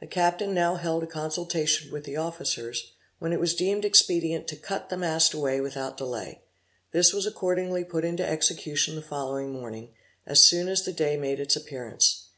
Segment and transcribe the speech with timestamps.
[0.00, 4.56] The captain now held a consultation with the officers, when it was deemed expedient to
[4.56, 6.42] cut the mast away without delay:
[6.92, 9.94] this was accordingly put into execution the following morning,
[10.26, 12.28] as soon as the day made its appearance.